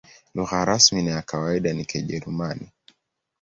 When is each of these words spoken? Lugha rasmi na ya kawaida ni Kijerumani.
Lugha 0.35 0.65
rasmi 0.65 1.03
na 1.03 1.11
ya 1.11 1.21
kawaida 1.21 1.73
ni 1.73 1.85
Kijerumani. 1.85 2.71